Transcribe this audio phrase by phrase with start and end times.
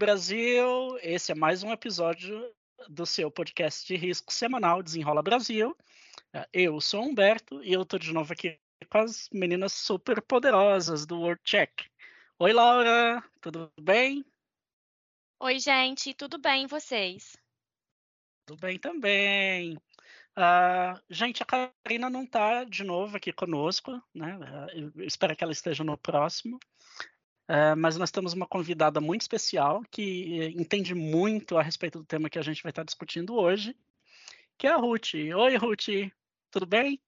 [0.00, 0.98] Brasil!
[1.02, 2.50] Esse é mais um episódio
[2.88, 5.76] do seu podcast de risco semanal Desenrola Brasil.
[6.32, 8.58] É, eu sou Humberto e eu tô de novo aqui
[8.88, 11.82] com as meninas super poderosas do World Check.
[12.38, 14.24] Oi, Laura, tudo bem?
[15.38, 17.36] Oi, gente, tudo bem e vocês?
[18.46, 19.76] Tudo bem também.
[20.34, 24.38] Uh, gente, a Karina não está de novo aqui conosco, né?
[24.72, 26.58] Eu espero que ela esteja no próximo.
[27.50, 32.30] Uh, mas nós temos uma convidada muito especial que entende muito a respeito do tema
[32.30, 33.76] que a gente vai estar discutindo hoje,
[34.56, 35.14] que é a Ruth.
[35.14, 36.12] Oi, Ruth,
[36.48, 37.02] tudo bem?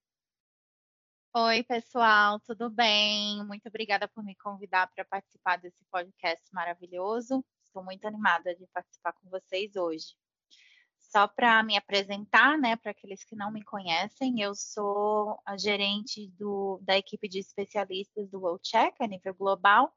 [1.33, 3.47] Oi, pessoal, tudo bem?
[3.47, 7.45] Muito obrigada por me convidar para participar desse podcast maravilhoso.
[7.65, 10.17] Estou muito animada de participar com vocês hoje.
[10.99, 16.27] Só para me apresentar, né, para aqueles que não me conhecem, eu sou a gerente
[16.37, 19.95] do, da equipe de especialistas do World Check a nível global.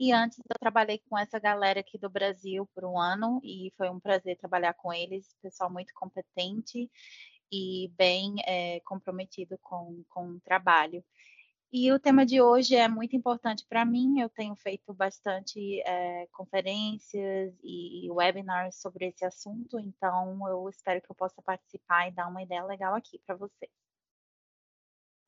[0.00, 3.90] E antes eu trabalhei com essa galera aqui do Brasil por um ano e foi
[3.90, 6.90] um prazer trabalhar com eles, pessoal muito competente
[7.52, 11.04] e bem é, comprometido com, com o trabalho.
[11.70, 14.20] E o tema de hoje é muito importante para mim.
[14.20, 21.10] Eu tenho feito bastante é, conferências e webinars sobre esse assunto, então eu espero que
[21.10, 23.89] eu possa participar e dar uma ideia legal aqui para vocês.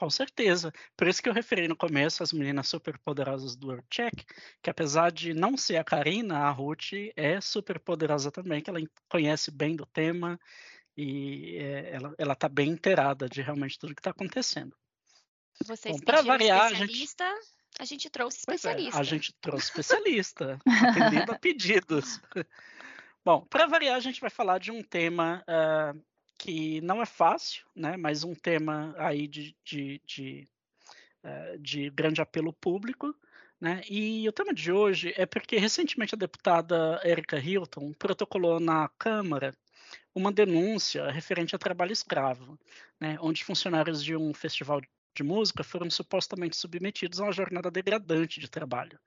[0.03, 0.73] Com certeza.
[0.97, 4.25] Por isso que eu referi no começo as meninas super poderosas do World Check,
[4.61, 8.81] que apesar de não ser a Karina, a Ruth é super poderosa também, que ela
[9.09, 10.41] conhece bem do tema
[10.97, 14.77] e é, ela está bem inteirada de realmente tudo que está acontecendo.
[15.65, 17.47] Vocês Bom, variar, especialista, a gente...
[17.79, 18.99] a gente trouxe especialista.
[18.99, 22.21] É, a gente trouxe especialista, atendendo a pedidos.
[23.25, 26.03] Bom, para variar, a gente vai falar de um tema uh,
[26.43, 27.97] que não é fácil, né?
[27.97, 30.49] Mas um tema aí de, de, de,
[31.23, 33.15] uh, de grande apelo público.
[33.61, 33.81] Né?
[33.89, 39.55] E o tema de hoje é porque recentemente a deputada Erika Hilton protocolou na Câmara
[40.13, 42.59] uma denúncia referente a trabalho escravo,
[43.01, 43.17] né?
[43.21, 44.81] onde funcionários de um festival
[45.15, 48.99] de música foram supostamente submetidos a uma jornada degradante de trabalho.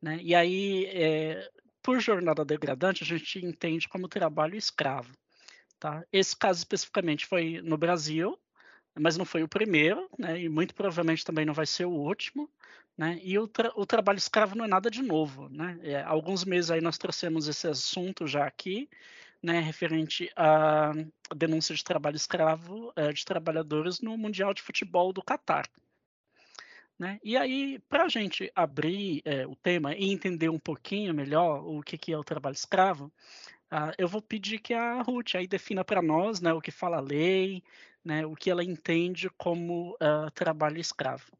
[0.00, 0.18] Né?
[0.22, 1.50] E aí, é,
[1.82, 5.12] por jornada degradante, a gente entende como trabalho escravo.
[5.82, 6.06] Tá?
[6.12, 8.38] Esse caso especificamente foi no Brasil,
[8.94, 10.40] mas não foi o primeiro, né?
[10.40, 12.48] e muito provavelmente também não vai ser o último.
[12.96, 13.18] Né?
[13.20, 15.48] E o, tra o trabalho escravo não é nada de novo.
[15.48, 15.80] Né?
[15.82, 18.88] É, alguns meses aí nós trouxemos esse assunto já aqui,
[19.42, 20.92] né, referente à
[21.34, 25.68] denúncia de trabalho escravo é, de trabalhadores no Mundial de Futebol do Catar.
[26.96, 27.18] Né?
[27.24, 31.82] E aí, para a gente abrir é, o tema e entender um pouquinho melhor o
[31.82, 33.12] que, que é o trabalho escravo,
[33.72, 36.98] uh, eu vou pedir que a Ruth aí defina para nós né, o que fala
[36.98, 37.62] a lei,
[38.04, 41.32] né, o que ela entende como uh, trabalho escravo.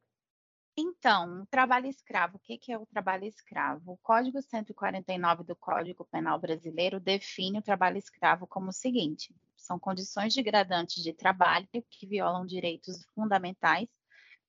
[0.74, 3.92] Então, trabalho escravo, o que é o trabalho escravo?
[3.92, 9.78] O Código 149 do Código Penal Brasileiro define o trabalho escravo como o seguinte: são
[9.78, 13.86] condições degradantes de trabalho que violam direitos fundamentais,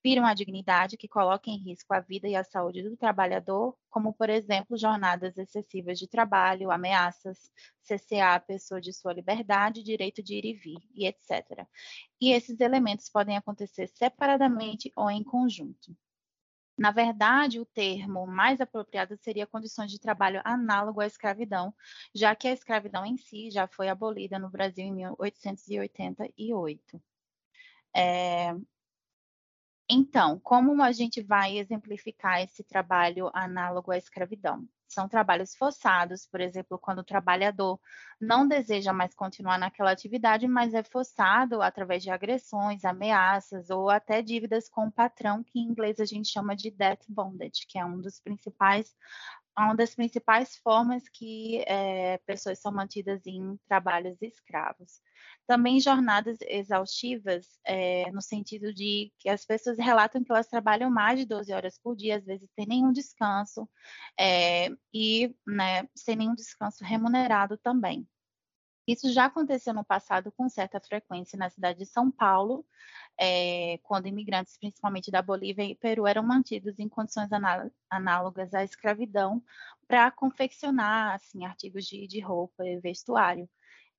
[0.03, 4.13] viram a dignidade, que colocam em risco a vida e a saúde do trabalhador, como,
[4.13, 7.49] por exemplo, jornadas excessivas de trabalho, ameaças,
[7.83, 11.65] CCA a pessoa de sua liberdade, direito de ir e vir, e etc.
[12.19, 15.95] E esses elementos podem acontecer separadamente ou em conjunto.
[16.77, 21.73] Na verdade, o termo mais apropriado seria condições de trabalho análogo à escravidão,
[22.13, 27.01] já que a escravidão em si já foi abolida no Brasil em 1888.
[27.95, 28.55] É...
[29.95, 34.67] Então, como a gente vai exemplificar esse trabalho análogo à escravidão?
[34.87, 37.79] São trabalhos forçados, por exemplo, quando o trabalhador
[38.19, 44.23] não deseja mais continuar naquela atividade, mas é forçado através de agressões, ameaças ou até
[44.23, 47.85] dívidas com o patrão, que em inglês a gente chama de debt bondage, que é
[47.85, 48.95] um dos principais
[49.57, 55.01] uma das principais formas que é, pessoas são mantidas em trabalhos escravos.
[55.45, 61.19] Também jornadas exaustivas, é, no sentido de que as pessoas relatam que elas trabalham mais
[61.19, 63.69] de 12 horas por dia, às vezes sem nenhum descanso,
[64.19, 68.07] é, e né, sem nenhum descanso remunerado também.
[68.87, 72.65] Isso já aconteceu no passado com certa frequência na cidade de São Paulo,
[73.19, 77.29] é, quando imigrantes, principalmente da Bolívia e Peru, eram mantidos em condições
[77.89, 79.43] análogas à escravidão
[79.87, 83.49] para confeccionar assim, artigos de, de roupa e vestuário.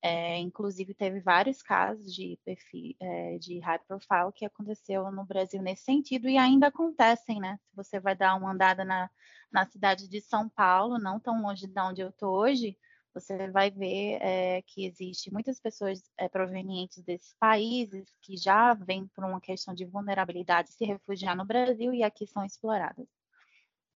[0.01, 5.61] É, inclusive, teve vários casos de, perfil, é, de high profile que aconteceu no Brasil
[5.63, 7.57] nesse sentido e ainda acontecem, né?
[7.63, 9.09] Se você vai dar uma andada na,
[9.51, 12.77] na cidade de São Paulo, não tão longe de onde eu estou hoje,
[13.15, 19.07] você vai ver é, que existe muitas pessoas é, provenientes desses países que já vêm
[19.07, 23.07] por uma questão de vulnerabilidade se refugiar no Brasil e aqui são exploradas.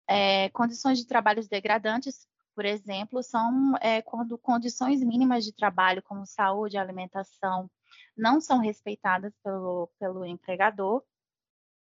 [0.08, 3.74] É, condições de trabalhos degradantes, por exemplo, são
[4.04, 7.70] quando condições mínimas de trabalho, como saúde, alimentação,
[8.16, 11.02] não são respeitadas pelo, pelo empregador.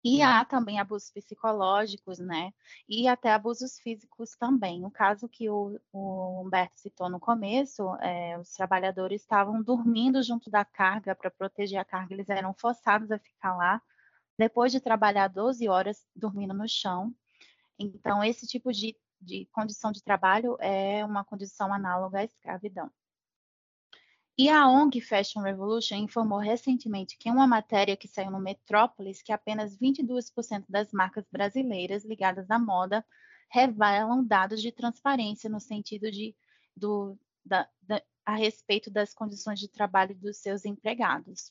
[0.04, 2.52] E há também abusos psicológicos, né?
[2.88, 4.84] E até abusos físicos também.
[4.84, 10.48] O caso que o, o Humberto citou no começo, é, os trabalhadores estavam dormindo junto
[10.48, 13.82] da carga para proteger a carga, eles eram forçados a ficar lá,
[14.38, 17.12] depois de trabalhar 12 horas dormindo no chão.
[17.78, 22.90] Então, esse tipo de, de condição de trabalho é uma condição análoga à escravidão.
[24.38, 29.22] E a ONG Fashion Revolution informou recentemente que em uma matéria que saiu no Metrópolis
[29.22, 33.04] que apenas 22% das marcas brasileiras ligadas à moda
[33.50, 36.36] revelam dados de transparência no sentido de
[36.76, 41.50] do, da, da, a respeito das condições de trabalho dos seus empregados.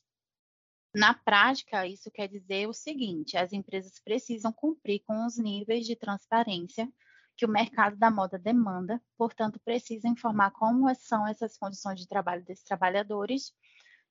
[0.94, 5.96] Na prática, isso quer dizer o seguinte: as empresas precisam cumprir com os níveis de
[5.96, 6.88] transparência
[7.36, 12.44] que o mercado da moda demanda, portanto, precisa informar como são essas condições de trabalho
[12.44, 13.54] desses trabalhadores,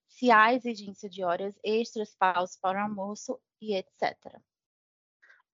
[0.08, 4.40] se há exigência de horas extras, paus para o almoço e etc.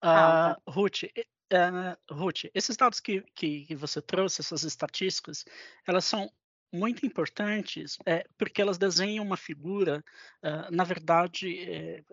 [0.03, 5.45] Uh, Ruth, uh, Ruth, esses dados que, que, que, você trouxe, essas estatísticas,
[5.87, 6.31] elas são
[6.71, 10.03] muito importantes é, porque elas desenham uma figura,
[10.43, 12.03] uh, na verdade, é,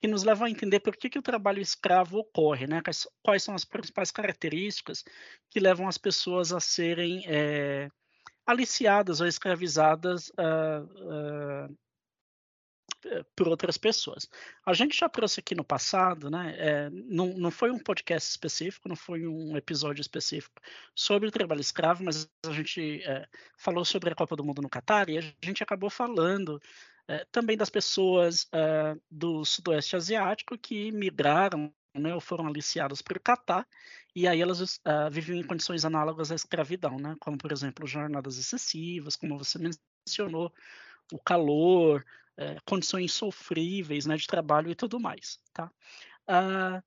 [0.00, 2.80] que nos leva a entender por que, que o trabalho escravo ocorre, né?
[2.82, 5.04] Quais, quais, são as principais características
[5.50, 7.88] que levam as pessoas a serem é,
[8.46, 11.78] aliciadas ou escravizadas uh, uh,
[13.36, 14.28] por outras pessoas.
[14.64, 16.54] A gente já trouxe aqui no passado, né?
[16.58, 20.60] É, não, não foi um podcast específico, não foi um episódio específico
[20.94, 24.68] sobre o trabalho escravo, mas a gente é, falou sobre a Copa do Mundo no
[24.68, 26.60] Catar e a gente acabou falando
[27.06, 28.48] é, também das pessoas
[29.10, 33.66] do Sudoeste Asiático que migraram né, ou foram aliciadas para o Catar,
[34.14, 38.38] e aí elas uh, viviam em condições análogas à escravidão, né, como, por exemplo, jornadas
[38.38, 39.58] excessivas, como você
[40.06, 40.52] mencionou,
[41.12, 42.04] o calor,
[42.38, 45.40] é, condições sofríveis né, de trabalho e tudo mais.
[45.52, 45.70] Tá?
[46.26, 46.82] Ah,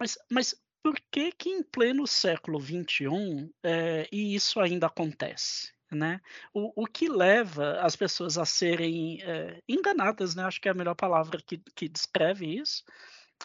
[0.00, 5.72] mas, mas por que que em pleno século XXI é, e isso ainda acontece?
[5.90, 6.20] Né?
[6.52, 10.42] O, o que leva as pessoas a serem é, enganadas, né?
[10.44, 12.82] acho que é a melhor palavra que, que descreve isso,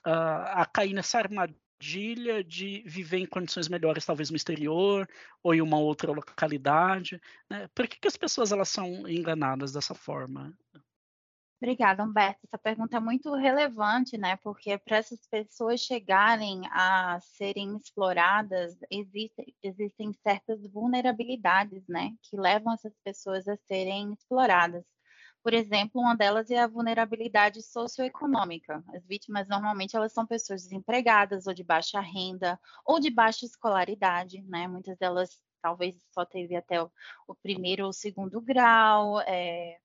[0.04, 5.08] a cair nessa armadilha de viver em condições melhores, talvez no exterior
[5.44, 7.22] ou em uma outra localidade.
[7.50, 7.68] Né?
[7.76, 10.54] Por que, que as pessoas elas são enganadas dessa forma?
[11.62, 12.40] Obrigada, Humberto.
[12.48, 14.38] Essa pergunta é muito relevante, né?
[14.38, 22.16] Porque para essas pessoas chegarem a serem exploradas, existem, existem certas vulnerabilidades, né?
[22.24, 24.86] Que levam essas pessoas a serem exploradas.
[25.44, 28.82] Por exemplo, uma delas é a vulnerabilidade socioeconômica.
[28.94, 34.42] As vítimas normalmente elas são pessoas desempregadas ou de baixa renda ou de baixa escolaridade,
[34.44, 34.66] né?
[34.68, 36.90] Muitas delas talvez só teve até o,
[37.28, 39.78] o primeiro ou segundo grau, é,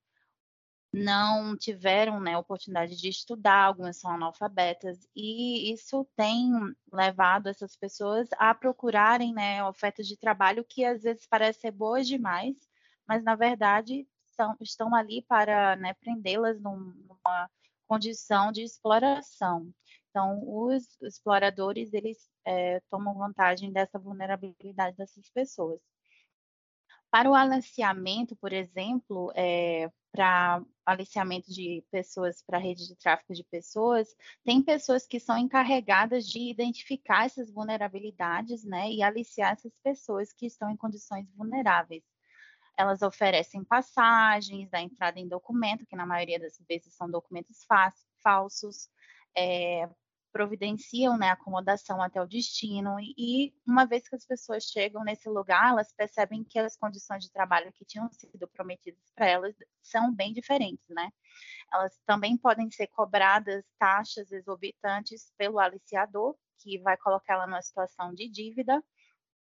[0.95, 6.51] não tiveram né, oportunidade de estudar, algumas são analfabetas, e isso tem
[6.91, 12.07] levado essas pessoas a procurarem né, ofertas de trabalho que às vezes parecem ser boas
[12.07, 12.55] demais,
[13.07, 16.77] mas na verdade são, estão ali para né, prendê-las num,
[17.07, 17.49] numa
[17.87, 19.69] condição de exploração.
[20.09, 25.79] Então, os exploradores eles é, tomam vantagem dessa vulnerabilidade dessas pessoas.
[27.15, 33.41] Para o aliciamento, por exemplo, é, para aliciamento de pessoas para rede de tráfico de
[33.45, 40.33] pessoas, tem pessoas que são encarregadas de identificar essas vulnerabilidades, né, e aliciar essas pessoas
[40.33, 42.03] que estão em condições vulneráveis.
[42.77, 47.65] Elas oferecem passagens da entrada em documento, que na maioria das vezes são documentos
[48.21, 48.89] falsos,
[49.37, 49.87] é,
[50.35, 55.69] providenciam né, acomodação até o destino, e uma vez que as pessoas chegam nesse lugar,
[55.69, 60.33] elas percebem que as condições de trabalho que tinham sido prometidas para elas são bem
[60.33, 61.09] diferentes, né?
[61.73, 68.27] Elas também podem ser cobradas taxas exorbitantes pelo aliciador, que vai colocá-la numa situação de
[68.27, 68.83] dívida,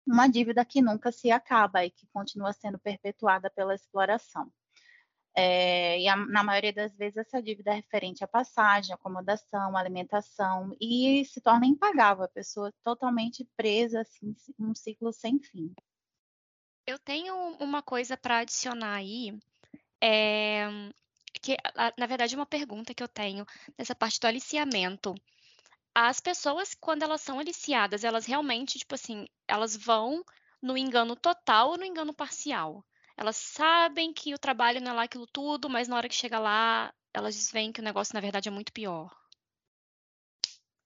[0.07, 4.51] uma dívida que nunca se acaba e que continua sendo perpetuada pela exploração.
[5.33, 10.75] É, e a, na maioria das vezes essa dívida é referente à passagem, acomodação, alimentação
[10.79, 15.73] e se torna impagável, a pessoa totalmente presa assim, um ciclo sem fim.
[16.85, 19.39] Eu tenho uma coisa para adicionar aí,
[20.03, 20.67] é,
[21.41, 21.55] que
[21.97, 23.45] na verdade é uma pergunta que eu tenho
[23.77, 25.15] nessa parte do aliciamento.
[25.95, 30.23] As pessoas, quando elas são aliciadas, elas realmente, tipo assim, elas vão
[30.61, 32.85] no engano total ou no engano parcial?
[33.21, 36.39] Elas sabem que o trabalho não é lá aquilo tudo, mas na hora que chega
[36.39, 39.15] lá, elas veem que o negócio, na verdade, é muito pior.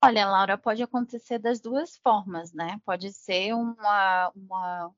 [0.04, 2.78] Olha, Laura, pode acontecer das duas formas, né?
[2.86, 4.94] Pode ser uma, uma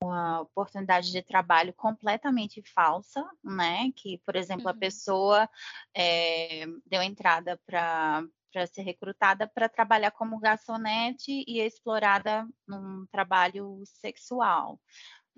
[0.00, 3.90] uma oportunidade de trabalho completamente falsa, né?
[3.96, 4.70] Que, por exemplo, uhum.
[4.70, 5.50] a pessoa
[5.92, 13.82] é, deu entrada para para ser recrutada para trabalhar como garçonete e explorada num trabalho
[13.84, 14.80] sexual,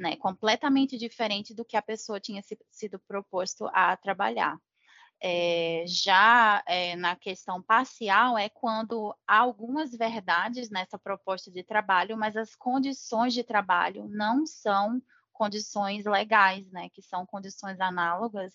[0.01, 0.17] né?
[0.17, 4.59] Completamente diferente do que a pessoa tinha sido proposto a trabalhar.
[5.23, 12.17] É, já é, na questão parcial é quando há algumas verdades nessa proposta de trabalho,
[12.17, 18.55] mas as condições de trabalho não são condições legais, né, que são condições análogas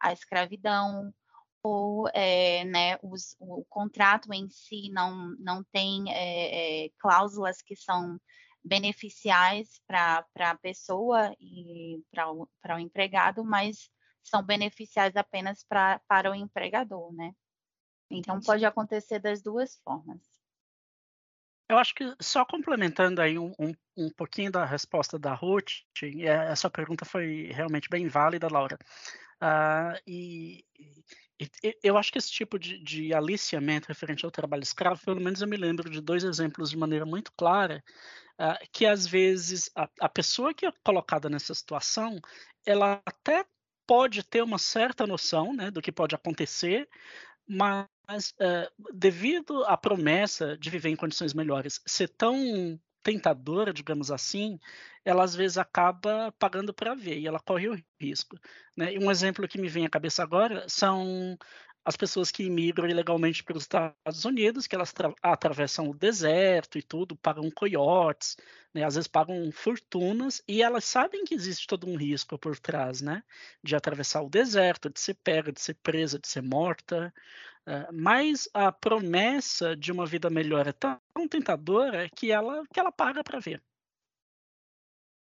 [0.00, 1.12] à escravidão,
[1.62, 6.04] ou é, né, os, o contrato em si não, não tem
[6.98, 8.18] cláusulas que são
[8.68, 13.90] beneficiais para a pessoa e para o empregado, mas
[14.22, 17.32] são beneficiais apenas pra, para o empregador, né?
[18.10, 20.20] Então pode acontecer das duas formas.
[21.68, 25.82] Eu acho que só complementando aí um, um, um pouquinho da resposta da Ruth,
[26.22, 28.78] essa pergunta foi realmente bem válida, Laura.
[29.42, 30.64] Uh, e,
[31.82, 35.48] eu acho que esse tipo de, de, aliciamento referente ao trabalho escravo, pelo menos eu
[35.48, 37.82] me lembro de dois exemplos de maneira muito clara,
[38.40, 42.20] uh, que às vezes a, a pessoa que é colocada nessa situação,
[42.66, 43.44] ela até
[43.86, 46.88] pode ter uma certa noção né, do que pode acontecer,
[47.46, 47.86] mas
[48.32, 54.58] uh, devido à promessa de viver em condições melhores ser tão tentadora, digamos assim,
[55.04, 58.38] ela às vezes acaba pagando para ver e ela corre o risco.
[58.76, 58.98] Né?
[58.98, 61.38] Um exemplo que me vem à cabeça agora são
[61.88, 64.92] as pessoas que imigram ilegalmente para os Estados Unidos, que elas
[65.22, 68.36] atravessam o deserto e tudo, pagam coiotes,
[68.74, 73.00] né, às vezes pagam fortunas, e elas sabem que existe todo um risco por trás,
[73.00, 73.22] né,
[73.64, 77.10] de atravessar o deserto, de ser pega, de ser presa, de ser morta,
[77.66, 82.92] uh, mas a promessa de uma vida melhor é tão tentadora que ela, que ela
[82.92, 83.62] paga para ver.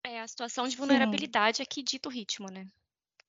[0.05, 1.63] É, a situação de vulnerabilidade Sim.
[1.63, 2.67] é que dita o ritmo, né?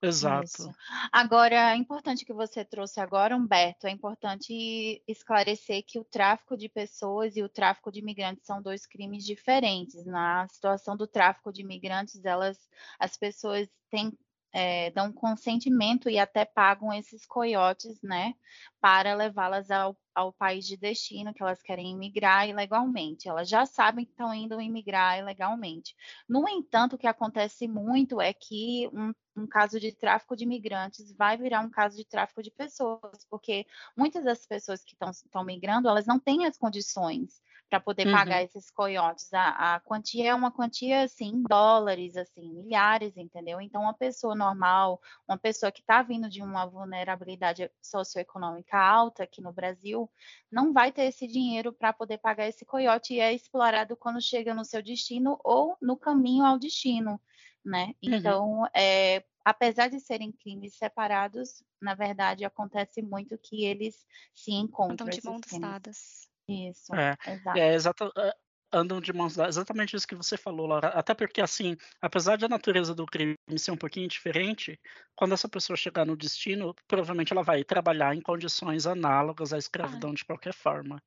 [0.01, 0.45] Exato.
[0.45, 0.75] Isso.
[1.11, 6.67] Agora, é importante que você trouxe agora, Humberto, é importante esclarecer que o tráfico de
[6.67, 10.03] pessoas e o tráfico de imigrantes são dois crimes diferentes.
[10.05, 12.57] Na situação do tráfico de imigrantes, elas,
[12.99, 14.11] as pessoas têm
[14.53, 18.33] é, dão consentimento e até pagam esses coiotes, né,
[18.79, 23.29] para levá-las ao, ao, país de destino que elas querem imigrar ilegalmente.
[23.29, 25.95] Elas já sabem que estão indo imigrar ilegalmente.
[26.27, 31.13] No entanto, o que acontece muito é que um, um caso de tráfico de imigrantes
[31.13, 33.65] vai virar um caso de tráfico de pessoas, porque
[33.95, 37.41] muitas das pessoas que estão migrando, elas não têm as condições
[37.71, 38.11] para poder uhum.
[38.13, 39.33] pagar esses coiotes.
[39.33, 43.61] A, a, quantia é uma quantia, assim, em dólares, assim, milhares, entendeu?
[43.61, 49.41] Então, uma pessoa normal, uma pessoa que está vindo de uma vulnerabilidade socioeconômica alta aqui
[49.41, 50.11] no Brasil,
[50.51, 54.53] não vai ter esse dinheiro para poder pagar esse coiote e é explorado quando chega
[54.53, 57.21] no seu destino ou no caminho ao destino,
[57.63, 57.95] né?
[58.03, 58.15] Uhum.
[58.15, 65.07] Então, é, apesar de serem crimes separados, na verdade, acontece muito que eles se encontram.
[65.07, 66.30] Estão de mãos dadas.
[66.51, 67.57] Isso, é, exato.
[67.57, 68.33] É, exato é,
[68.71, 70.87] andam de mãos dadas, exatamente isso que você falou, Laura.
[70.89, 74.79] Até porque, assim, apesar de a natureza do crime ser um pouquinho diferente,
[75.15, 80.11] quando essa pessoa chegar no destino, provavelmente ela vai trabalhar em condições análogas à escravidão
[80.11, 80.15] ah.
[80.15, 81.01] de qualquer forma.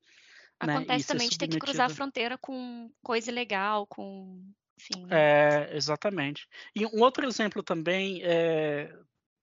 [0.64, 1.14] Né, Acontece né?
[1.14, 4.42] também de ter que cruzar a fronteira com coisa ilegal, com.
[4.78, 5.68] Enfim, né?
[5.70, 6.48] É, exatamente.
[6.74, 8.92] E um outro exemplo também é,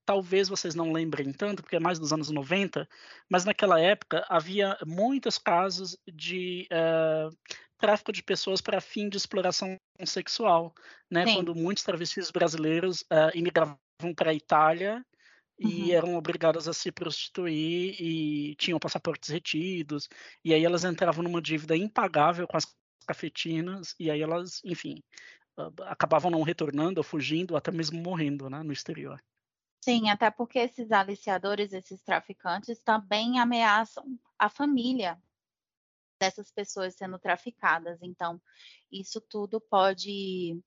[0.05, 2.87] talvez vocês não lembrem tanto, porque é mais dos anos 90,
[3.29, 7.35] mas naquela época havia muitos casos de uh,
[7.77, 10.73] tráfico de pessoas para fim de exploração sexual,
[11.09, 11.25] né?
[11.25, 11.35] Sim.
[11.35, 13.77] Quando muitos travestis brasileiros uh, imigravam
[14.15, 15.03] para a Itália
[15.59, 15.91] e uhum.
[15.91, 20.09] eram obrigadas a se prostituir e tinham passaportes retidos,
[20.43, 22.65] e aí elas entravam numa dívida impagável com as
[23.05, 24.95] cafetinas, e aí elas, enfim,
[25.81, 29.21] acabavam não retornando ou fugindo, ou até mesmo morrendo né, no exterior.
[29.83, 35.19] Sim, até porque esses aliciadores, esses traficantes também ameaçam a família
[36.19, 37.99] dessas pessoas sendo traficadas.
[38.03, 38.39] Então,
[38.91, 40.61] isso tudo pode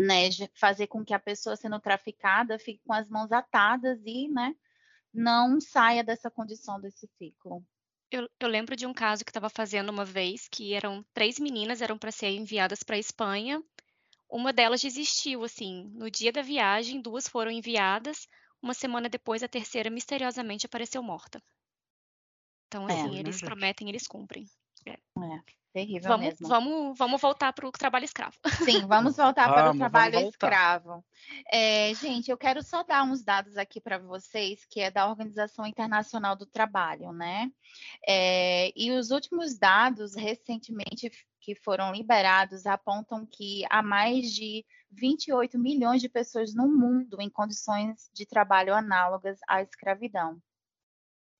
[0.00, 4.54] né, fazer com que a pessoa sendo traficada fique com as mãos atadas e né,
[5.12, 7.64] não saia dessa condição, desse ciclo.
[8.12, 11.80] Eu, eu lembro de um caso que estava fazendo uma vez que eram três meninas
[11.80, 13.62] eram para ser enviadas para a Espanha
[14.30, 15.90] uma delas desistiu, assim.
[15.94, 18.28] No dia da viagem, duas foram enviadas.
[18.62, 21.42] Uma semana depois, a terceira misteriosamente apareceu morta.
[22.68, 24.46] Então, é, assim, é, eles prometem, eles cumprem.
[24.86, 24.92] É.
[24.92, 25.60] é.
[25.72, 26.48] Terrível vamos, mesmo.
[26.48, 28.36] Vamos, vamos voltar para o trabalho escravo.
[28.64, 31.04] Sim, vamos voltar vamos, para o trabalho escravo.
[31.52, 35.64] É, gente, eu quero só dar uns dados aqui para vocês, que é da Organização
[35.64, 37.50] Internacional do Trabalho, né?
[38.06, 41.08] É, e os últimos dados, recentemente,
[41.40, 47.30] que foram liberados, apontam que há mais de 28 milhões de pessoas no mundo em
[47.30, 50.40] condições de trabalho análogas à escravidão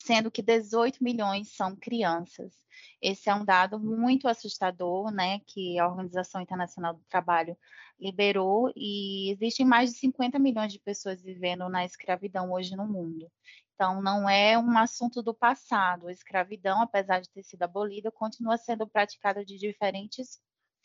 [0.02, 2.54] sendo que 18 milhões são crianças.
[3.00, 7.57] Esse é um dado muito assustador, né, que a Organização Internacional do Trabalho
[8.00, 13.30] liberou e existem mais de 50 milhões de pessoas vivendo na escravidão hoje no mundo.
[13.75, 16.09] Então, não é um assunto do passado.
[16.09, 20.38] A escravidão, apesar de ter sido abolida, continua sendo praticada de diferentes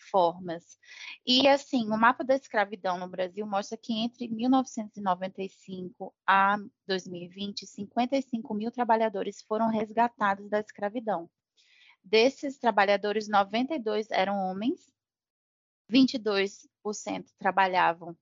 [0.10, 0.78] formas.
[1.26, 6.58] E assim, o mapa da escravidão no Brasil mostra que entre 1995 a
[6.88, 11.30] 2020, 55 mil trabalhadores foram resgatados da escravidão.
[12.04, 14.95] Desses trabalhadores, 92 eram homens,
[15.92, 16.68] 22%
[17.38, 18.16] trabalhavam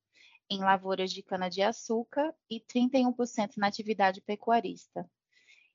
[0.50, 5.10] em lavouras de cana-de-açúcar e 31% na atividade pecuarista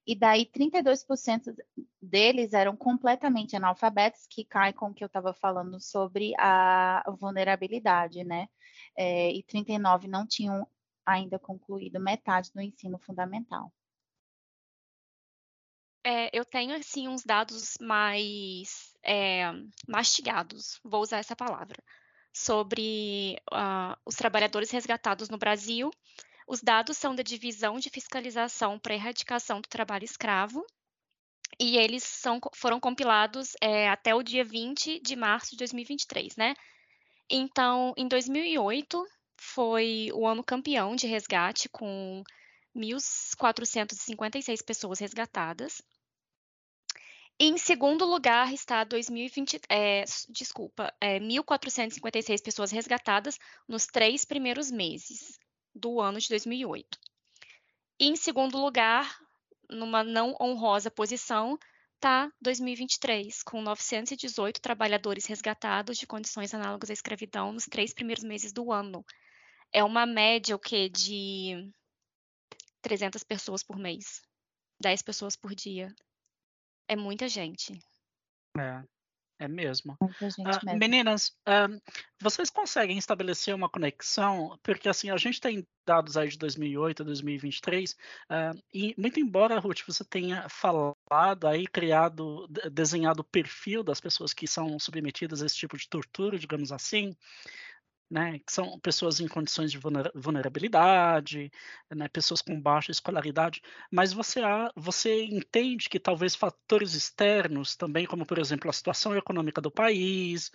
[0.08, 1.54] e daí 32%
[2.00, 8.24] deles eram completamente analfabetos, que cai com o que eu estava falando sobre a vulnerabilidade,
[8.24, 8.48] né?
[8.96, 10.66] É, e 39 não tinham
[11.04, 13.70] ainda concluído metade do ensino fundamental.
[16.02, 19.50] É, eu tenho assim uns dados mais é,
[19.86, 21.82] mastigados, vou usar essa palavra,
[22.32, 25.90] sobre uh, os trabalhadores resgatados no Brasil
[26.48, 30.64] os dados são da Divisão de Fiscalização para Erradicação do Trabalho Escravo
[31.60, 36.54] e eles são, foram compilados é, até o dia 20 de março de 2023, né?
[37.28, 42.24] Então, em 2008, foi o ano campeão de resgate, com
[42.74, 45.82] 1.456 pessoas resgatadas.
[47.40, 55.38] Em segundo lugar está 2020, é, desculpa, é, 1.456 pessoas resgatadas nos três primeiros meses
[55.72, 56.98] do ano de 2008.
[58.00, 59.16] E em segundo lugar,
[59.70, 61.56] numa não honrosa posição,
[61.94, 68.52] está 2023, com 918 trabalhadores resgatados de condições análogas à escravidão nos três primeiros meses
[68.52, 69.04] do ano.
[69.72, 70.88] É uma média o quê?
[70.88, 71.72] de
[72.82, 74.22] 300 pessoas por mês,
[74.80, 75.94] 10 pessoas por dia.
[76.88, 77.78] É muita gente.
[78.58, 78.82] É.
[79.40, 79.96] É mesmo.
[80.00, 80.78] Muita gente uh, mesmo.
[80.78, 81.80] Meninas, uh,
[82.20, 84.58] vocês conseguem estabelecer uma conexão?
[84.64, 89.60] Porque assim, a gente tem dados aí de 2008 a 2023, uh, e muito embora,
[89.60, 95.46] Ruth, você tenha falado aí, criado, desenhado o perfil das pessoas que são submetidas a
[95.46, 97.14] esse tipo de tortura, digamos assim,
[98.10, 99.78] né, que são pessoas em condições de
[100.14, 101.50] vulnerabilidade,
[101.94, 103.60] né, pessoas com baixa escolaridade,
[103.92, 109.14] mas você, há, você entende que talvez fatores externos também, como por exemplo a situação
[109.16, 110.50] econômica do país,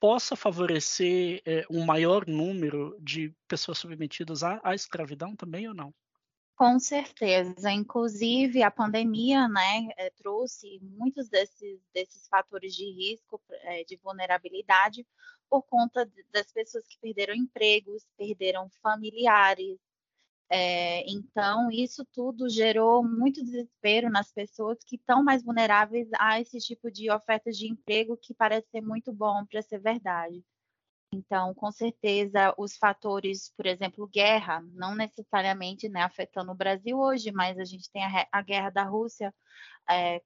[0.00, 5.94] possa favorecer é, um maior número de pessoas submetidas à, à escravidão também ou não?
[6.56, 13.82] Com certeza, inclusive a pandemia, né, é, trouxe muitos desses, desses fatores de risco, é,
[13.84, 15.04] de vulnerabilidade,
[15.50, 19.78] por conta das pessoas que perderam empregos, perderam familiares.
[20.48, 26.58] É, então, isso tudo gerou muito desespero nas pessoas que estão mais vulneráveis a esse
[26.60, 30.44] tipo de ofertas de emprego que parece ser muito bom para ser verdade.
[31.14, 37.30] Então, com certeza, os fatores, por exemplo, guerra, não necessariamente né, afetando o Brasil hoje,
[37.30, 39.32] mas a gente tem a, a guerra da Rússia
[39.88, 40.20] é,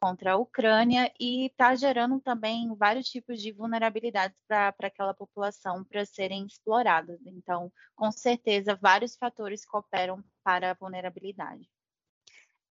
[0.00, 6.04] contra a Ucrânia e está gerando também vários tipos de vulnerabilidades para aquela população para
[6.06, 7.18] serem exploradas.
[7.26, 11.68] Então, com certeza, vários fatores cooperam para a vulnerabilidade.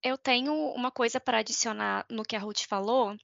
[0.02, 3.14] Eu tenho uma coisa para adicionar no que a Ruth falou,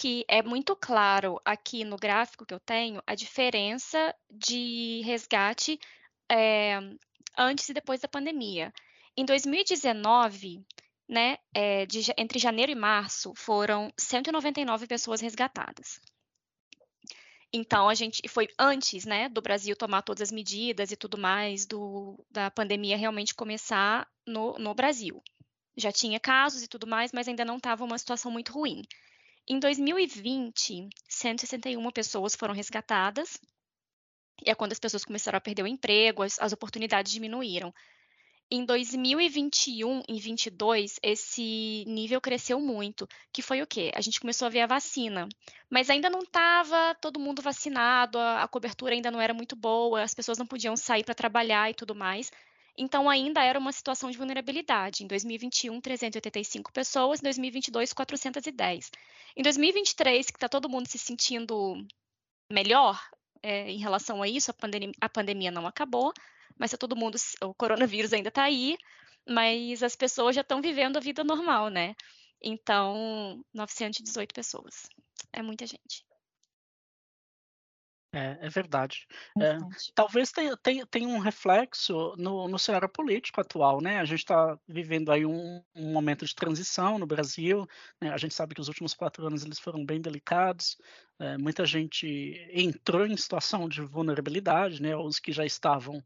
[0.00, 5.78] que é muito claro aqui no gráfico que eu tenho a diferença de resgate
[6.26, 6.80] é,
[7.36, 8.72] antes e depois da pandemia.
[9.14, 10.64] Em 2019,
[11.06, 16.00] né, é, de, entre janeiro e março, foram 199 pessoas resgatadas.
[17.52, 21.66] Então, a gente foi antes né, do Brasil tomar todas as medidas e tudo mais,
[21.66, 25.22] do, da pandemia realmente começar no, no Brasil.
[25.76, 28.82] Já tinha casos e tudo mais, mas ainda não estava uma situação muito ruim.
[29.52, 33.36] Em 2020, 161 pessoas foram resgatadas,
[34.46, 37.74] e é quando as pessoas começaram a perder o emprego, as, as oportunidades diminuíram.
[38.48, 43.90] Em 2021 e 2022, esse nível cresceu muito, que foi o quê?
[43.92, 45.28] A gente começou a ver a vacina,
[45.68, 50.00] mas ainda não estava todo mundo vacinado, a, a, cobertura ainda não era muito boa,
[50.00, 52.30] as pessoas não podiam sair para trabalhar e tudo mais.
[52.82, 55.04] Então, ainda era uma situação de vulnerabilidade.
[55.04, 58.90] Em 2021, 385 pessoas, em 2022, 410.
[59.36, 61.86] Em 2023, que está todo mundo se sentindo
[62.50, 62.98] melhor
[63.42, 66.10] é, em relação a isso, a pandemia, a pandemia não acabou,
[66.58, 68.78] mas tá todo mundo, o coronavírus ainda está aí,
[69.28, 71.94] mas as pessoas já estão vivendo a vida normal, né?
[72.42, 74.88] Então, 918 pessoas.
[75.34, 76.02] É muita gente.
[78.12, 79.06] É, é verdade.
[79.40, 79.56] É,
[79.94, 84.00] talvez tenha, tenha, tenha, um reflexo no, no cenário político atual, né?
[84.00, 87.68] A gente está vivendo aí um, um, momento de transição no Brasil.
[88.00, 88.10] Né?
[88.10, 90.76] A gente sabe que os últimos quatro anos eles foram bem delicados.
[91.20, 94.96] É, muita gente entrou em situação de vulnerabilidade, né?
[94.96, 96.02] Os que já estavam,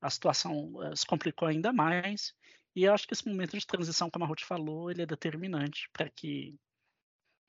[0.00, 2.34] a situação é, se complicou ainda mais.
[2.76, 5.88] E eu acho que esse momento de transição, como a Ruth falou, ele é determinante
[5.92, 6.54] para que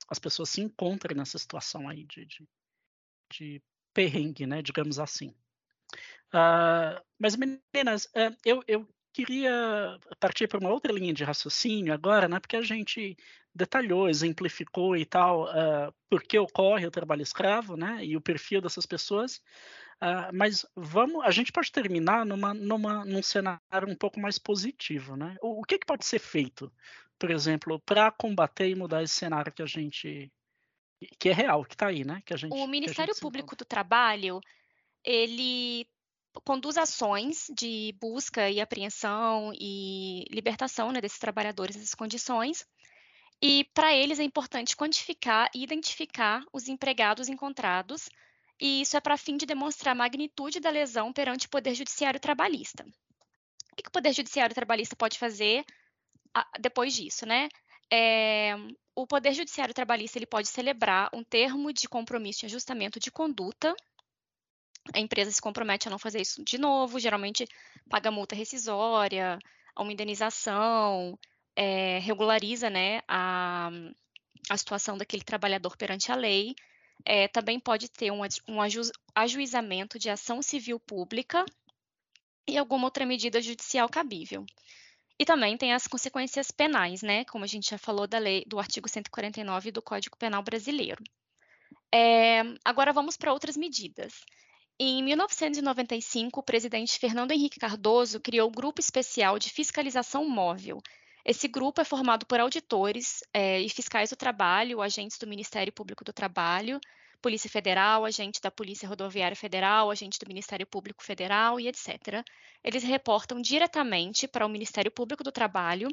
[0.10, 2.50] as pessoas se encontrem nessa situação aí de, de,
[3.32, 3.62] de
[4.00, 5.36] perrengue, né, digamos assim.
[6.34, 12.30] Uh, mas, meninas, uh, eu, eu queria partir para uma outra linha de raciocínio agora,
[12.30, 13.18] né, porque a gente
[13.54, 18.62] detalhou, exemplificou e tal, uh, por que ocorre o trabalho escravo, né, e o perfil
[18.62, 19.42] dessas pessoas,
[20.02, 25.18] uh, mas vamos, a gente pode terminar numa, numa, num cenário um pouco mais positivo,
[25.18, 25.36] né?
[25.42, 26.72] O, o que, que pode ser feito,
[27.18, 30.32] por exemplo, para combater e mudar esse cenário que a gente
[31.20, 32.22] que é real, que está aí, né?
[32.26, 34.42] Que a gente, o Ministério Público do Trabalho,
[35.04, 35.88] ele
[36.44, 42.66] conduz ações de busca e apreensão e libertação né, desses trabalhadores nessas condições.
[43.42, 48.10] E para eles é importante quantificar e identificar os empregados encontrados,
[48.60, 52.20] e isso é para fim de demonstrar a magnitude da lesão perante o Poder Judiciário
[52.20, 52.86] Trabalhista.
[53.72, 55.64] O que o Poder Judiciário Trabalhista pode fazer
[56.60, 57.48] depois disso, né?
[57.92, 58.56] É,
[59.02, 63.74] o Poder Judiciário Trabalhista ele pode celebrar um termo de compromisso de ajustamento de conduta.
[64.94, 67.48] A empresa se compromete a não fazer isso de novo, geralmente
[67.90, 69.40] paga multa rescisória,
[69.78, 71.18] uma indenização,
[71.56, 73.70] é, regulariza né, a,
[74.50, 76.54] a situação daquele trabalhador perante a lei.
[77.06, 78.82] É, também pode ter um, um aju,
[79.16, 81.46] ajuizamento de ação civil pública
[82.46, 84.46] e alguma outra medida judicial cabível.
[85.20, 87.26] E também tem as consequências penais, né?
[87.26, 91.04] Como a gente já falou da lei do artigo 149 do Código Penal Brasileiro.
[91.94, 94.14] É, agora vamos para outras medidas.
[94.80, 100.82] Em 1995, o presidente Fernando Henrique Cardoso criou o Grupo Especial de Fiscalização Móvel.
[101.26, 106.06] Esse grupo é formado por auditores é, e fiscais do trabalho, agentes do Ministério Público
[106.06, 106.80] do Trabalho,
[107.22, 112.24] Polícia Federal, agente da Polícia Rodoviária Federal, agente do Ministério Público Federal e etc.
[112.64, 115.90] Eles reportam diretamente para o Ministério Público do Trabalho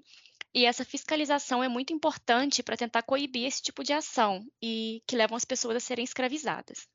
[0.55, 5.17] e essa fiscalização é muito importante para tentar coibir esse tipo de ação e que
[5.17, 6.89] levam as pessoas a serem escravizadas.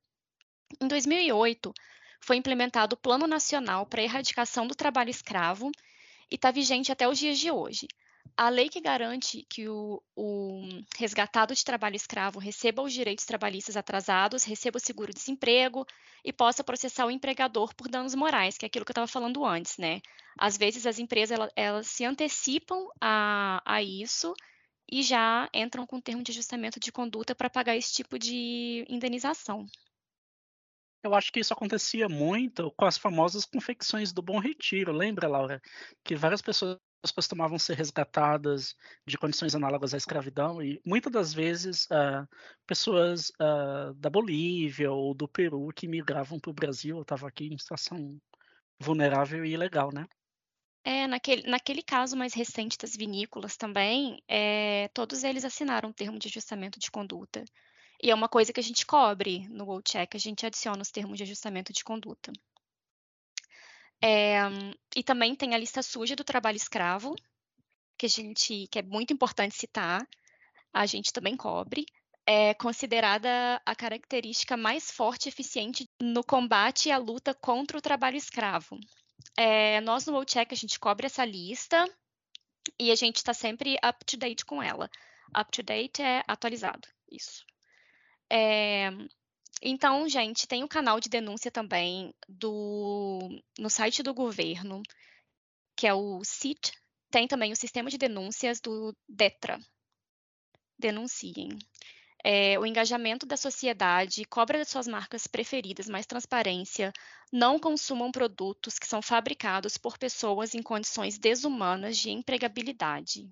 [0.82, 1.74] Em 2008,
[2.22, 5.72] foi implementado o Plano Nacional para a Erradicação do Trabalho Escravo
[6.32, 7.88] e está vigente até os dias de hoje
[8.42, 10.64] a lei que garante que o, o,
[10.98, 15.86] resgatado de trabalho escravo receba os direitos trabalhistas atrasados, receba o seguro-desemprego
[16.26, 19.46] e possa processar o empregador por danos morais, que é aquilo que eu estava falando
[19.46, 20.02] antes, né?
[20.40, 24.34] Às vezes as empresas elas, elas se antecipam a, a, isso
[24.92, 29.68] e já entram com termo de ajustamento de conduta para pagar esse tipo de indenização.
[31.04, 35.62] Eu acho que isso acontecia muito com as famosas confecções do Bom Retiro, lembra, Laura?
[36.04, 38.76] Que várias pessoas costumavam ser resgatadas
[39.08, 42.28] de condições análogas à escravidão e muitas das vezes uh,
[42.68, 47.58] pessoas uh, da Bolívia ou do Peru que migravam para o Brasil estavam aqui em
[47.58, 48.22] situação
[48.80, 50.06] vulnerável e ilegal, né?
[50.84, 56.18] É, naquele, naquele caso mais recente das vinícolas também, é, todos eles assinaram um termo
[56.18, 57.46] de ajustamento de conduta.
[58.02, 61.18] E é uma coisa que a gente cobre no WorldCheck, a gente adiciona os termos
[61.18, 62.32] de ajustamento de conduta.
[64.04, 64.40] É,
[64.96, 67.16] e também tem a lista suja do trabalho escravo,
[67.98, 70.08] que a gente que é muito importante citar,
[70.74, 71.86] a gente também cobre.
[72.26, 78.16] É considerada a característica mais forte e eficiente no combate e luta contra o trabalho
[78.16, 78.80] escravo.
[79.38, 81.86] É, nós no WorldCheck a gente cobre essa lista
[82.80, 84.90] e a gente está sempre up to date com ela.
[85.38, 87.44] Up to date é atualizado, isso.
[88.30, 88.90] É,
[89.62, 94.82] então, gente, tem o canal de denúncia também do, no site do governo,
[95.76, 96.72] que é o CIT.
[97.12, 99.60] Tem também o sistema de denúncias do DETRA.
[100.80, 101.60] Denunciem.
[102.24, 106.92] É, o engajamento da sociedade, cobra das suas marcas preferidas, mais transparência,
[107.32, 113.30] não consumam produtos que são fabricados por pessoas em condições desumanas de empregabilidade.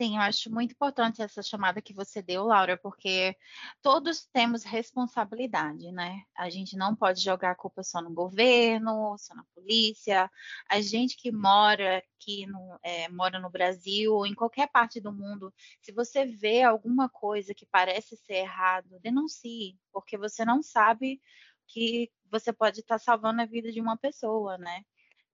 [0.00, 3.36] Sim, eu acho muito importante essa chamada que você deu, Laura, porque
[3.82, 6.22] todos temos responsabilidade, né?
[6.36, 10.30] A gente não pode jogar a culpa só no governo, só na polícia.
[10.70, 15.12] A gente que mora aqui no, é, mora no Brasil ou em qualquer parte do
[15.12, 21.20] mundo, se você vê alguma coisa que parece ser errado, denuncie, porque você não sabe
[21.66, 24.82] que você pode estar salvando a vida de uma pessoa, né?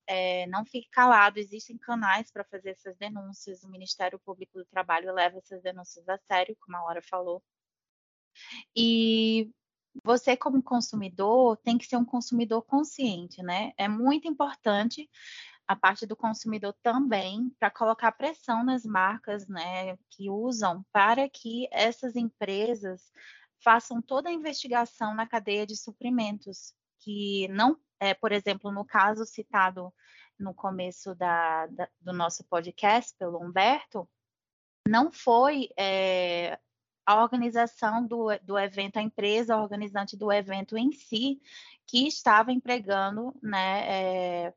[0.07, 5.13] É, não fique calado, existem canais para fazer essas denúncias, o Ministério Público do Trabalho
[5.13, 7.43] leva essas denúncias a sério, como a Laura falou.
[8.77, 9.51] E
[10.03, 13.73] você, como consumidor, tem que ser um consumidor consciente, né?
[13.77, 15.09] É muito importante
[15.67, 21.67] a parte do consumidor também para colocar pressão nas marcas, né, que usam para que
[21.71, 23.11] essas empresas
[23.63, 29.25] façam toda a investigação na cadeia de suprimentos, que não é, por exemplo, no caso
[29.25, 29.93] citado
[30.39, 34.09] no começo da, da, do nosso podcast pelo Humberto,
[34.87, 36.59] não foi é,
[37.07, 41.41] a organização do, do evento, a empresa organizante do evento em si,
[41.87, 44.55] que estava empregando né, é,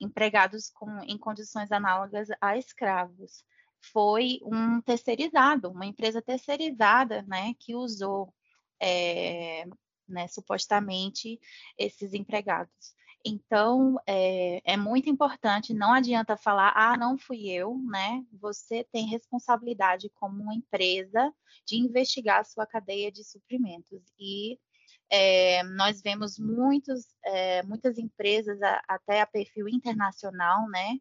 [0.00, 3.44] empregados com, em condições análogas a escravos.
[3.92, 8.34] Foi um terceirizado, uma empresa terceirizada né, que usou
[8.80, 9.66] é,
[10.08, 11.40] né, supostamente,
[11.78, 12.94] esses empregados.
[13.26, 18.22] Então, é, é, muito importante, não adianta falar, ah, não fui eu, né?
[18.32, 21.32] Você tem responsabilidade como uma empresa
[21.66, 24.02] de investigar a sua cadeia de suprimentos.
[24.18, 24.58] E
[25.10, 30.98] é, nós vemos muitos, é, muitas empresas, a, até a perfil internacional, né?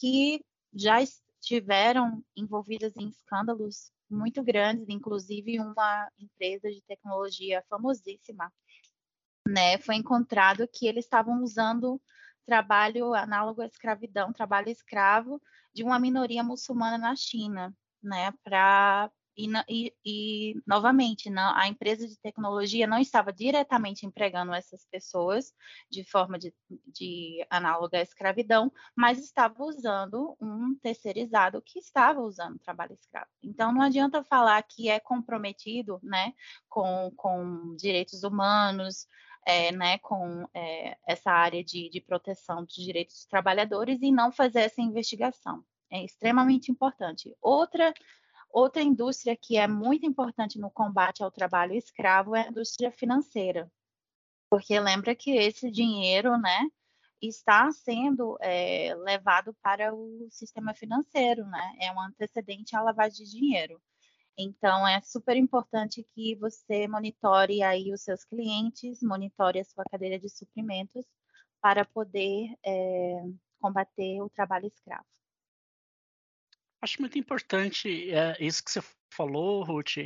[0.00, 1.00] Que já
[1.42, 8.52] estiveram envolvidas em escândalos muito grandes, inclusive uma empresa de tecnologia famosíssima,
[9.46, 12.00] né, foi encontrado que eles estavam usando
[12.46, 15.42] trabalho análogo à escravidão, trabalho escravo
[15.74, 22.18] de uma minoria muçulmana na China, né, para e, e, novamente, não, a empresa de
[22.18, 25.54] tecnologia não estava diretamente empregando essas pessoas
[25.90, 26.54] de forma de,
[26.86, 33.30] de análoga à escravidão, mas estava usando um terceirizado que estava usando trabalho escravo.
[33.42, 36.34] Então, não adianta falar que é comprometido né,
[36.68, 39.06] com, com direitos humanos,
[39.46, 44.30] é, né, com é, essa área de, de proteção dos direitos dos trabalhadores e não
[44.30, 45.64] fazer essa investigação.
[45.90, 47.36] É extremamente importante.
[47.40, 47.92] Outra
[48.52, 53.70] Outra indústria que é muito importante no combate ao trabalho escravo é a indústria financeira,
[54.50, 56.68] porque lembra que esse dinheiro, né,
[57.22, 61.76] está sendo é, levado para o sistema financeiro, né?
[61.80, 63.80] É um antecedente à lavagem de dinheiro.
[64.36, 70.18] Então, é super importante que você monitore aí os seus clientes, monitore a sua cadeira
[70.18, 71.06] de suprimentos
[71.60, 73.22] para poder é,
[73.60, 75.06] combater o trabalho escravo.
[76.82, 79.98] Acho muito importante é, isso que você falou, Ruth.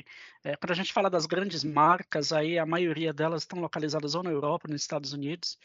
[0.45, 4.23] É, quando a gente fala das grandes marcas, aí a maioria delas estão localizadas ou
[4.23, 5.59] na Europa, nos Estados Unidos,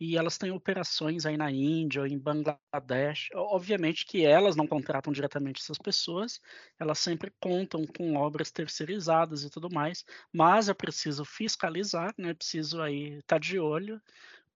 [0.00, 3.28] e elas têm operações aí na Índia ou em Bangladesh.
[3.34, 6.40] Obviamente que elas não contratam diretamente essas pessoas,
[6.80, 12.34] elas sempre contam com obras terceirizadas e tudo mais, mas é preciso fiscalizar, né?
[12.34, 14.02] Preciso aí estar tá de olho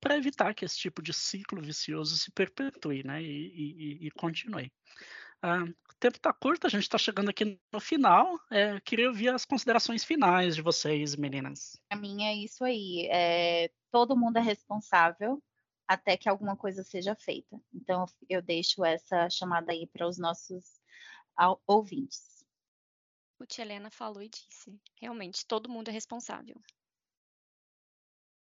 [0.00, 3.22] para evitar que esse tipo de ciclo vicioso se perpetue, né?
[3.22, 4.72] E, e, e continue.
[5.42, 5.64] Ah,
[6.00, 8.40] tempo está curto, a gente está chegando aqui no final.
[8.50, 11.78] É, queria ouvir as considerações finais de vocês, meninas.
[11.90, 13.06] A mim é isso aí.
[13.10, 15.42] É, todo mundo é responsável
[15.86, 17.60] até que alguma coisa seja feita.
[17.74, 20.80] Então, eu deixo essa chamada aí para os nossos
[21.66, 22.44] ouvintes.
[23.38, 24.78] O Tia Helena falou e disse.
[25.00, 26.60] Realmente, todo mundo é responsável.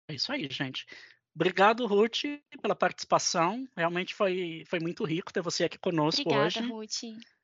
[0.09, 0.87] É isso aí, gente.
[1.35, 2.23] Obrigado, Ruth,
[2.63, 3.69] pela participação.
[3.77, 6.61] Realmente foi, foi muito rico ter você aqui conosco Obrigada, hoje.
[6.61, 7.36] Ruth.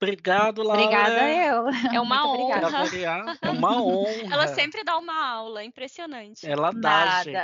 [0.00, 0.82] Obrigado, Laura.
[0.82, 1.68] Obrigada eu.
[1.92, 2.60] É uma honra.
[3.40, 4.34] É uma honra.
[4.34, 6.46] Ela sempre dá uma aula, impressionante.
[6.46, 7.36] Ela dá, gente.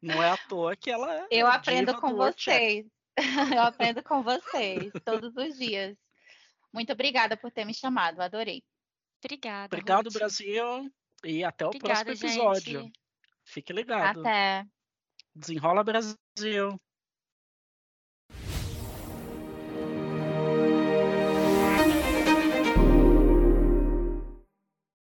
[0.00, 2.86] Não é à toa que ela é Eu aprendo com vocês.
[3.56, 5.96] Eu aprendo com vocês todos os dias.
[6.72, 8.62] Muito obrigada por ter me chamado, adorei.
[9.24, 9.66] Obrigada.
[9.66, 10.14] Obrigado, Ruth.
[10.14, 10.92] Brasil.
[11.24, 12.80] E até o Obrigada, próximo episódio.
[12.82, 13.00] Gente.
[13.44, 14.20] Fique ligado.
[14.20, 14.64] Até.
[15.34, 16.78] Desenrola Brasil.